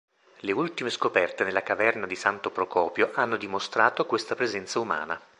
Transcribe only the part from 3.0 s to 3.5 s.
hanno